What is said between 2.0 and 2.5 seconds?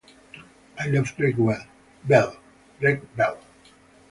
Bell.